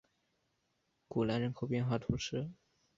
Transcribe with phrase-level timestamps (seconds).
[1.07, 2.49] 古兰人口变化图示